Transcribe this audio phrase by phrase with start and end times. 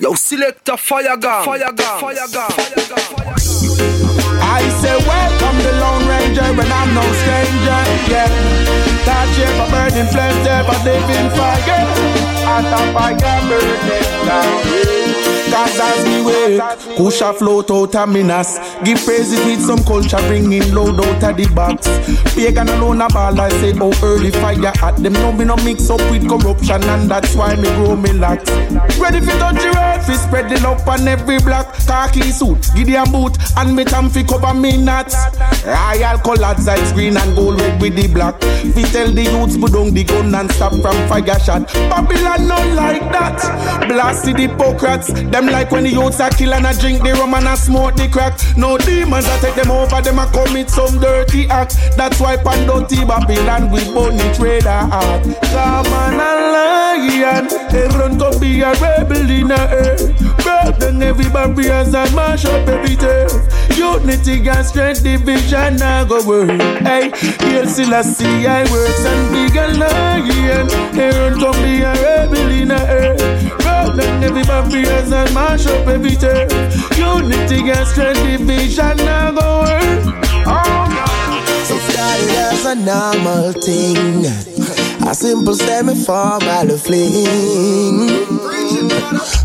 [0.00, 2.50] Yo, select a fire gun, fire gun, fire gun.
[4.40, 8.30] I say welcome the Lone Ranger when I'm no stranger, yeah.
[9.04, 11.82] That shape of burning flames, never living fire.
[12.46, 15.17] At a fire burning down.
[15.58, 16.60] Cause as me wait,
[16.96, 18.60] Kusha float out a minas.
[18.84, 21.88] Give praises with some culture, bringing load out of the box.
[22.36, 25.14] Pagan alone a ball, I say, oh, early fire at them.
[25.14, 28.48] No, me no mix up with corruption, and that's why me grow me lax.
[29.00, 31.74] Ready for touch the earth, fi spread the love on every block.
[31.88, 35.16] Khaki suit, Gideon boot, and me tam fi cover me nuts.
[35.66, 38.40] Royal colored sides, green and gold, red with the black.
[38.76, 41.66] We tell the youths, put down the gun and stop from fire shot.
[41.90, 43.88] Babylon not like that.
[43.88, 47.34] Blast the hypocrites, them like when the youths are kill and a drink the rum
[47.34, 48.38] and a smoke the crack.
[48.56, 51.76] No demons that take them over, them a commit some dirty act.
[51.96, 55.22] That's why Pandoti Babylon we bunny trader art.
[55.52, 60.27] Come on a lion, everyone go be a rebel in the earth.
[60.48, 63.32] Break down every barriers and mash up every turf.
[63.76, 66.48] Unity and strength, division now go work.
[66.80, 67.10] Hey,
[67.44, 70.70] here still I I works and big a lion.
[70.98, 73.20] Everyone come be a rebel in the earth.
[73.94, 76.50] Break every barriers and mash up every turf.
[76.96, 80.00] Unity and strength, division now go work.
[80.46, 80.88] Oh,
[81.68, 84.24] So as a normal thing.
[85.06, 88.08] A simple semi-formal fling.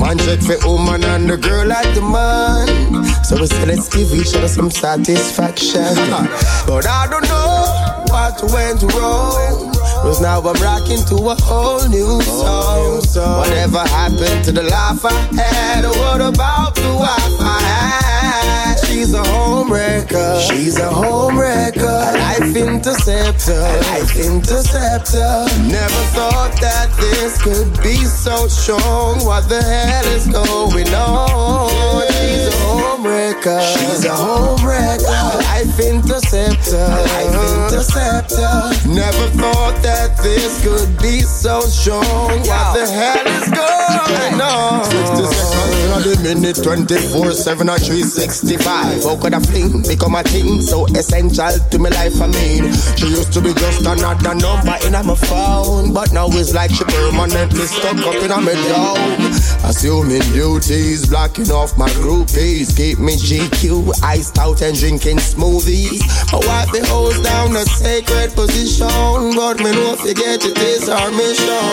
[0.00, 3.04] Man check for woman and the girl like the man.
[3.24, 5.80] So we say let's give each other some satisfaction.
[6.66, 9.72] but I don't know what went wrong.
[10.02, 13.00] Cause now I'm rocking to a whole new song.
[13.38, 15.84] Whatever happened to the life I had?
[15.86, 18.76] What about the wife I had?
[18.86, 20.46] She's a homewrecker.
[20.48, 22.14] She's a homewrecker.
[22.14, 23.03] Life interceptor.
[23.24, 25.46] A life interceptor.
[25.64, 29.24] Never thought that this could be so strong.
[29.24, 32.04] What the hell is going on?
[32.12, 33.60] She's a homewrecker.
[33.72, 35.40] She's a homewrecker.
[35.40, 36.76] Life interceptor.
[36.76, 38.92] Life interceptor.
[38.92, 42.04] Never thought that this could be so strong.
[42.04, 44.84] What the hell is going on?
[44.84, 49.04] 60 seconds in a minute, 24 7 or 365.
[49.04, 52.20] How could a fling become a thing so essential to my life?
[52.20, 56.52] I mean, she used to be just another number in my phone, but now it's
[56.52, 59.32] like she permanently stuck up in my dome.
[59.64, 66.02] Assuming duties blocking off my groupies, keep me GQ, iced out and drinking smoothies.
[66.32, 71.10] My wife they holds down a sacred position, but me know forget it is our
[71.10, 71.64] mission.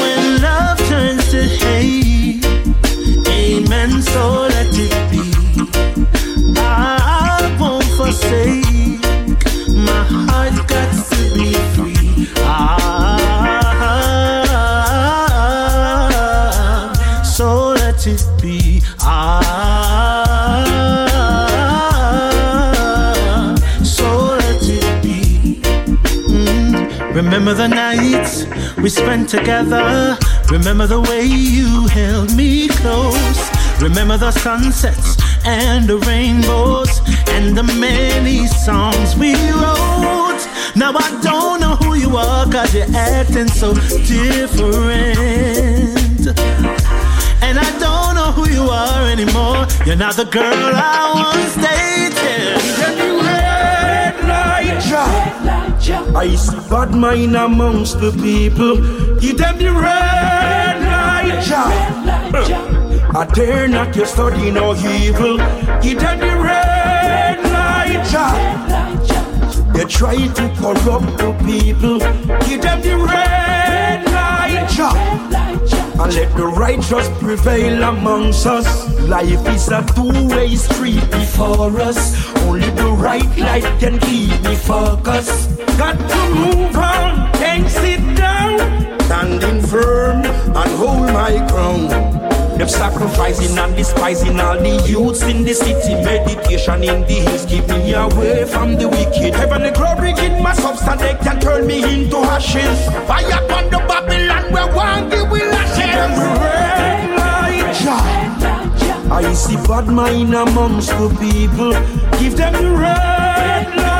[0.00, 2.44] When love turns to hate,
[3.28, 5.22] amen, so let it be.
[6.60, 8.97] I won't forsake,
[27.48, 30.18] Remember the nights we spent together.
[30.50, 33.40] Remember the way you held me close.
[33.80, 35.16] Remember the sunsets
[35.46, 40.44] and the rainbows and the many songs we wrote.
[40.76, 45.08] Now I don't know who you are cause you're acting so different.
[47.40, 49.66] And I don't know who you are anymore.
[49.86, 53.07] You're not the girl I once dated.
[55.88, 56.16] Red light drop.
[56.16, 58.76] I see bad mind amongst the people.
[59.20, 63.16] Give them the red light drop.
[63.16, 65.38] I dare not you study no evil.
[65.82, 69.74] Give them the red light drop.
[69.74, 71.98] They try to corrupt the people.
[72.46, 73.47] Give them the red.
[76.00, 78.66] And let the righteous prevail amongst us.
[79.08, 81.98] Life is a two-way street before us.
[82.42, 85.58] Only the right light can keep me focused.
[85.76, 86.97] Got to move on,
[92.90, 95.94] sacrificing and despising all the youths in the city.
[96.02, 99.34] Meditation in the hills keep me away from the wicked.
[99.34, 102.78] Heavenly glory in my substance, they can turn me into ashes.
[103.06, 106.16] Fire upon the Babylon where one give will ashes.
[106.42, 109.12] Red light shine.
[109.12, 111.72] I see bad mind amongst the people.
[112.18, 113.98] Give them the red light.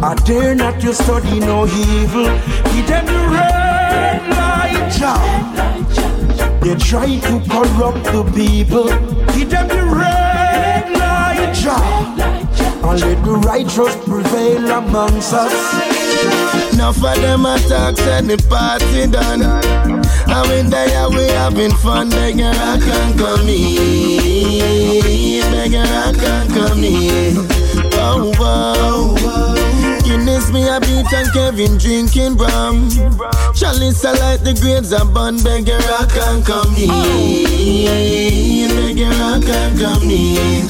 [0.00, 2.30] I dare not to study no evil.
[2.70, 6.07] Give them the red light shine.
[6.60, 8.88] They try to corrupt the people.
[9.34, 12.18] Give them the red light drop.
[12.84, 15.52] and let the righteous prevail amongst us.
[16.72, 19.42] Enough of them attacks and the party done.
[20.50, 24.62] And they are we having fun, beggar I can come in,
[25.74, 27.46] I can't come in.
[27.94, 29.17] Oh, wow.
[30.48, 32.90] Guinness me a beat and Kevin drinking rum.
[33.54, 36.88] Chalice I like the grades a bun, beggar I can come in,
[38.68, 40.66] beggar I can come in.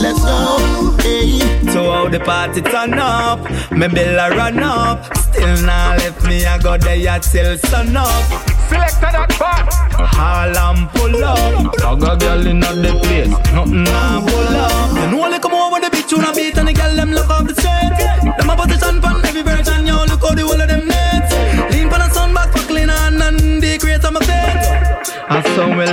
[0.00, 1.38] Let's go, hey.
[1.72, 3.40] So how the party turn up,
[3.70, 5.16] me bill a run up.
[5.16, 8.24] Still now left me, I go there till sun up.
[8.68, 9.68] Selected that part.
[10.00, 11.76] All and pull up.
[11.76, 12.33] Dog a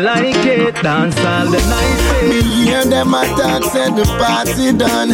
[0.01, 2.23] like it, dance all the night.
[2.27, 5.09] Me hear them attacks and the party done.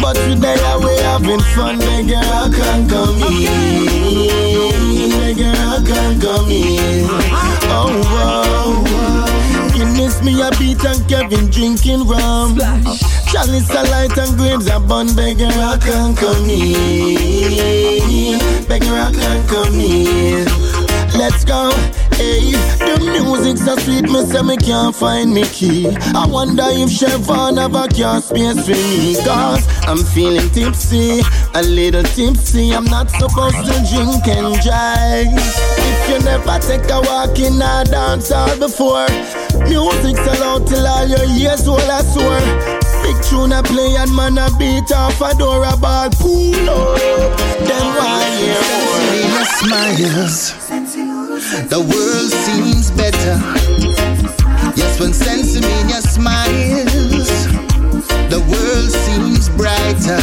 [0.00, 3.44] But today I we having fun, the girl can come in.
[5.10, 7.06] The girl can come in.
[7.72, 8.84] Oh, wow.
[9.74, 12.58] Guinness me a beat and Kevin drinking rum.
[13.32, 18.38] Chalice a light and grapes a bun, beggar I can come in.
[18.68, 20.44] Beggar I can come in.
[21.16, 21.70] Let's go.
[22.16, 25.88] Hey, the music's so sweet, me say me can't find me key.
[26.14, 29.16] I wonder if Chevron have a car space for me.
[29.24, 31.20] Cause I'm feeling tipsy,
[31.54, 32.72] a little tipsy.
[32.72, 35.34] I'm not supposed to drink and drive.
[35.34, 39.10] If you never take a walk in a dance hall before,
[39.66, 42.40] music's allowed till all your ears all I swear.
[43.02, 46.98] Big tune a play and man a beat off a door a ball pull up.
[47.58, 48.84] Then why hear
[49.60, 50.83] smiles.
[51.54, 53.38] The world seems better.
[54.74, 57.46] Yes, when Sensimania smiles,
[58.28, 60.18] the world seems brighter.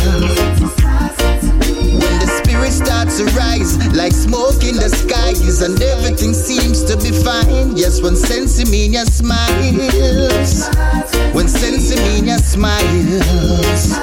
[1.88, 6.98] When the spirit starts to rise, like smoke in the skies, and everything seems to
[6.98, 7.78] be fine.
[7.78, 10.68] Yes, when Sensimania smiles,
[11.34, 13.98] when Sensimania smiles.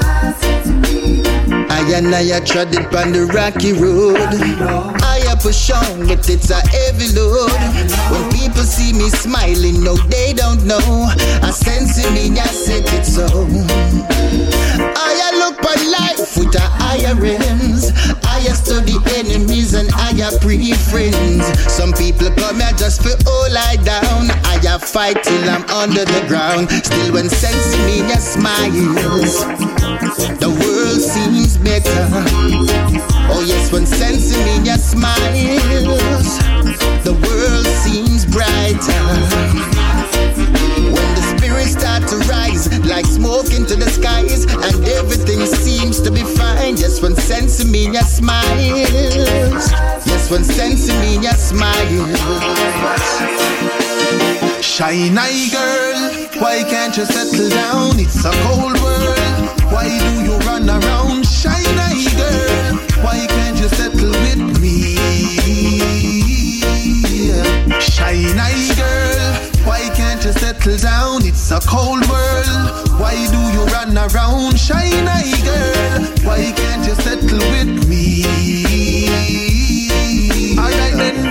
[1.70, 5.07] I and I trod it on the rocky road.
[5.44, 7.50] A on, but it's a heavy load.
[8.10, 10.82] When people see me smiling, no, they don't know.
[11.42, 13.24] I sense in me, I said it so.
[14.82, 17.92] I look on life with a higher lens.
[18.24, 21.46] I study enemies and I pre friends.
[21.72, 24.17] Some people come here just for all I down.
[24.92, 26.70] Fight till I'm under the ground.
[26.70, 29.44] Still, when sense in me, smiles.
[30.40, 32.08] The world seems better.
[33.28, 36.38] Oh yes, when in your smiles,
[37.04, 39.04] the world seems brighter.
[40.88, 46.10] When the spirits start to rise like smoke into the skies, and everything seems to
[46.10, 46.76] be fine.
[46.78, 49.70] Yes, when in your smiles.
[50.06, 50.44] Yes, when
[51.04, 52.18] in your smiles.
[54.60, 57.98] Shine eye girl, why can't you settle down?
[57.98, 59.18] It's a cold world.
[59.72, 61.26] Why do you run around?
[61.26, 64.96] Shine eye girl, why can't you settle with me?
[67.80, 69.34] Shine eye girl,
[69.66, 71.24] why can't you settle down?
[71.24, 73.00] It's a cold world.
[73.00, 74.58] Why do you run around?
[74.58, 77.87] Shine eye girl, why can't you settle with me?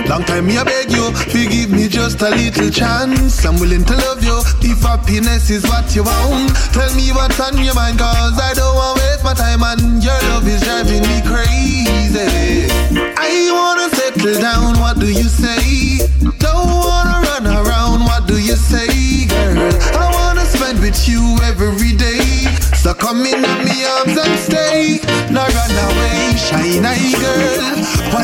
[0.08, 3.44] Long time me I beg you, forgive me just a little chance.
[3.44, 6.56] I'm willing to love you if happiness is what you want.
[6.72, 10.18] Tell me what's on your mind, cause I don't wanna waste my time and your
[10.32, 12.72] love is driving me crazy.
[13.16, 16.00] I wanna settle down, what do you say?
[16.40, 19.68] Don't wanna run around, what do you say, girl?
[19.92, 22.48] I wanna spend with you every day.
[22.80, 25.00] So come in me arms and stay.
[25.30, 27.57] Now run away, shine girl.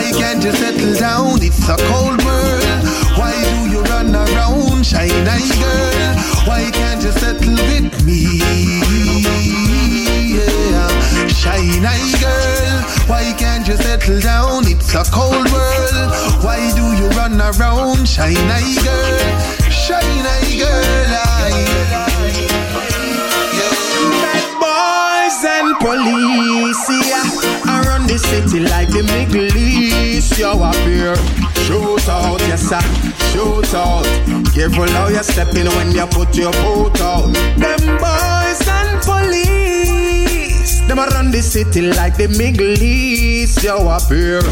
[0.05, 1.41] Why can't you settle down?
[1.41, 2.85] It's a cold world.
[3.17, 6.13] Why do you run around, shine eye girl?
[6.45, 8.43] Why can't you settle with me?
[11.87, 12.83] Eye girl.
[13.09, 14.67] Why can't you settle down?
[14.67, 16.11] It's a cold world.
[16.45, 19.71] Why do you run around, shine eye girl?
[19.71, 21.13] Shine eye girl.
[21.17, 21.65] I
[24.21, 27.54] Bad boys and police, yeah.
[28.05, 31.17] Around the city like the Middle East, you appear.
[31.65, 32.81] Shoot out, yes sir,
[33.33, 34.05] shoot out.
[34.53, 37.33] Careful how you step in when you put your foot out.
[37.57, 43.63] Them boys and police, Them a run the city like the Middle East.
[43.65, 44.43] Yo, up here,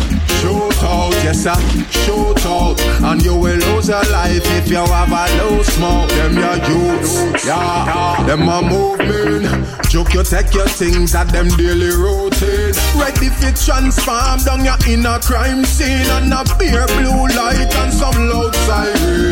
[0.40, 0.91] shoot out,
[1.32, 6.08] yes shoot out, and you will lose your life if you have a low smoke.
[6.10, 9.66] Them your youths, yeah, them a movement.
[9.88, 12.72] Joke you take your things at them daily routine.
[12.96, 18.28] Ready for transform down your inner crime scene and a beer blue light and some
[18.28, 19.31] loud siren.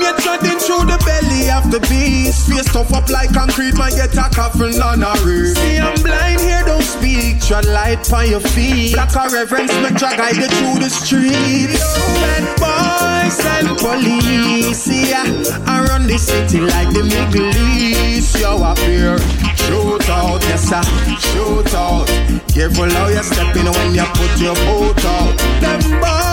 [0.00, 4.16] You're treading through the belly of the beast, face tough up like concrete, might get
[4.16, 5.56] a coffin on a roof.
[5.58, 7.40] See, I'm blind here, don't speak.
[7.44, 8.94] Tread light on your feet.
[8.94, 11.84] Black a reverence, make you guide you through the streets.
[12.16, 15.28] Bad boys and police, yeah.
[15.68, 18.40] I run the city like the Middle East.
[18.40, 19.18] Yo, up here,
[19.54, 20.82] shoot out, yes, sir,
[21.28, 22.08] shoot out.
[22.48, 25.36] Careful how you step in when you put your boot out.
[25.60, 26.29] Them boys.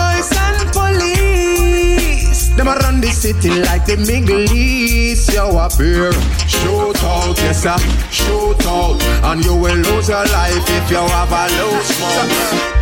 [2.58, 5.32] Them a run the city like the Middle East.
[5.32, 6.10] Yo, up here,
[6.48, 7.78] shoot out, yes sir,
[8.10, 9.00] shoot out,
[9.30, 12.78] and will lose your life if you have a low smoke.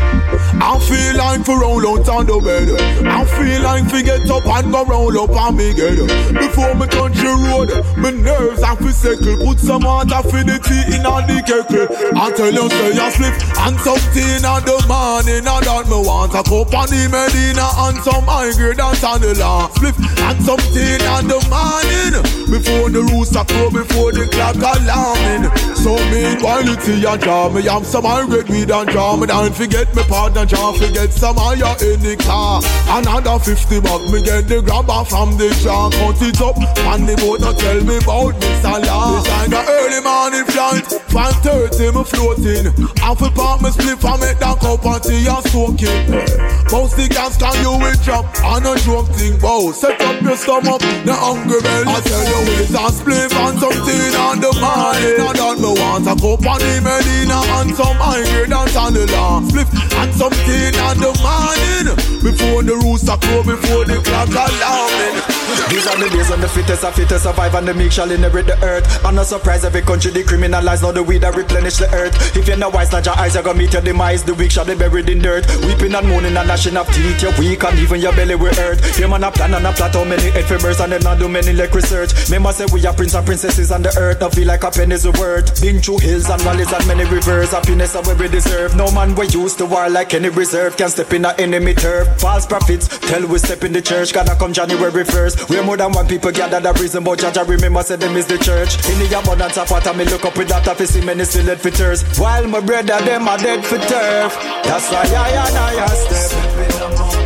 [0.59, 2.69] I feel like for roll out on the bed.
[3.05, 6.01] I feel like for get up and go roll up on me get.
[6.33, 9.37] Before me touch the road, my nerves have to settle.
[9.45, 11.87] Put some water tea in on the kettle.
[12.17, 13.37] I tell you say you slip
[13.69, 15.45] and something on the morning.
[15.45, 19.21] And that me want a cup on the Medina and some high grade dance on
[19.21, 19.71] the lawn.
[19.77, 22.17] Slip and something on the morning.
[22.49, 25.66] Before the rooster crow, before the clock alarming.
[25.87, 27.55] So meanwhile it's your job.
[27.55, 29.15] Me have some high grade weed and draw.
[29.15, 32.59] Me don't forget me partner John forget some your in the car.
[32.91, 36.59] Another 50 buck me get the grabber from the jar Cut it up
[36.91, 38.83] on the boat now tell me about this lot.
[38.83, 40.91] This like a early morning flight.
[41.07, 42.67] 5.30 me floating.
[42.99, 46.03] Half a part me split and make that cup until you're soaking
[46.75, 48.27] Most the gas can you will drop.
[48.43, 49.39] On a drunk thing.
[49.39, 50.83] Bow set up your stomach.
[51.07, 51.95] The hungry belly.
[51.95, 56.07] I tell you it's a split and something on the morning I don't me want
[56.07, 60.75] a cup on the Medina and some high grade on the lawn Split and something
[60.87, 61.87] on the morning.
[62.23, 65.37] Before the rooster crow, before the clock alarming.
[65.71, 68.47] These are the days when the fittest are fittest survive and the meek shall inherit
[68.47, 68.87] the earth.
[69.05, 72.15] I'm not surprised every country decriminalize Now the weed that replenish the earth.
[72.37, 74.25] If you're not wise, not your eyes, you're gonna meet your demise.
[74.25, 75.47] The weak shall be buried in dirt.
[75.67, 78.79] Weeping and moaning and gnashing of teeth You're weak and even your belly will hurt.
[78.99, 81.53] Your man a plan and a plot how many birds And them not do many
[81.53, 82.13] like research.
[82.29, 84.21] Remember say we are prince and princesses on the earth.
[84.21, 87.97] Don't feel like a penny's worth Been through hills and valleys and many rivers Happiness
[87.97, 91.13] and where we deserve No man we used to war like any reserve can step
[91.13, 92.07] in a enemy turf.
[92.21, 94.13] False prophets tell we step in the church.
[94.13, 95.51] Gotta come January 1st.
[95.51, 98.27] We're more than one people gather the reason, but Jah Jah remember say them is
[98.27, 98.77] the church.
[98.89, 101.59] In the abundance of water, me look up with that office, see many still dead
[101.59, 102.17] turf.
[102.17, 104.39] While my brother them are dead for turf.
[104.63, 107.26] That's why I and I step.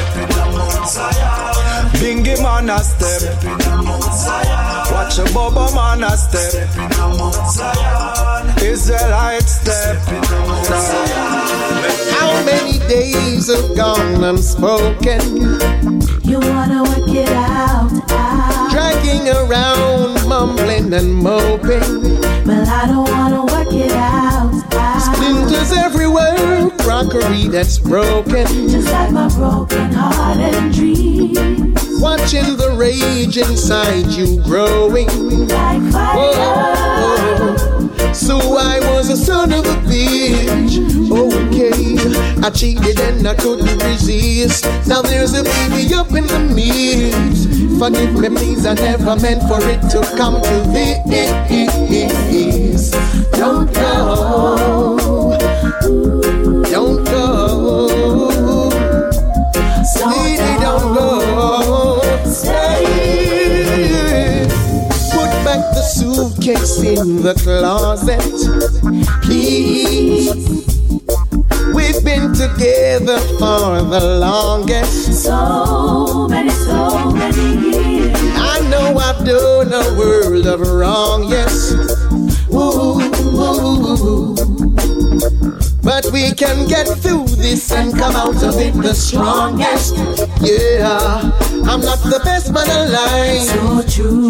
[2.01, 3.23] Bingy man a step.
[4.91, 6.53] Watch a Bubba man a step.
[8.63, 9.97] Israelite step.
[12.19, 15.21] How many days have gone unspoken?
[16.25, 18.71] You wanna work it out, out.
[18.73, 19.96] Dragging around,
[20.81, 22.21] mumbling and moping.
[22.45, 24.53] But I don't wanna work it out.
[25.01, 28.47] Splinters everywhere, crockery that's broken.
[28.69, 32.01] Just like my broken heart and dreams.
[32.01, 35.09] Watching the rage inside you growing.
[35.49, 37.57] Like fire.
[38.17, 40.79] So I was a son of a bitch.
[41.11, 41.99] Okay,
[42.43, 44.65] I cheated and I couldn't resist.
[44.87, 47.45] Now there's a baby up in the mix.
[47.79, 48.65] Forgive me, please.
[48.65, 51.03] I never meant for it to come to this.
[53.33, 55.06] Don't go.
[66.17, 68.25] Suitcase in the closet.
[69.23, 70.33] Please.
[71.75, 75.25] We've been together for the longest.
[75.25, 78.17] So many, so many years.
[78.35, 81.73] I know I've done a world of wrong, yes.
[82.51, 82.97] Ooh,
[83.37, 84.37] ooh, ooh.
[85.83, 89.97] But we can get through this and come out of it the strongest.
[90.41, 91.21] Yeah,
[91.69, 93.43] I'm not the best man alive.
[93.43, 94.29] So true.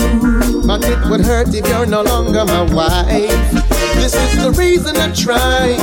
[0.66, 3.52] But it would hurt if you're no longer my wife.
[3.94, 5.76] This is the reason I try.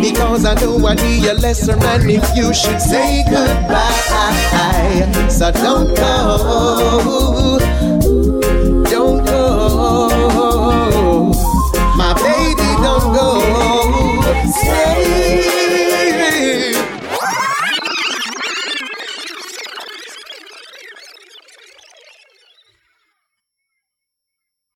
[0.00, 5.28] Because I know I'd be a lesser man if you should say goodbye.
[5.28, 7.58] So don't go.
[8.90, 10.08] Don't go.
[11.96, 13.40] My baby, don't go.
[14.52, 14.89] Stay